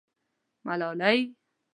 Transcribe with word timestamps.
_ملالۍ. 0.65 1.17